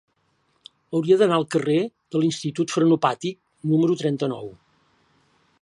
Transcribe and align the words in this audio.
Hauria 0.99 1.17
d'anar 1.19 1.37
al 1.41 1.45
carrer 1.57 1.77
de 2.15 2.23
l'Institut 2.23 2.75
Frenopàtic 2.77 3.39
número 3.75 4.03
trenta-nou. 4.05 4.53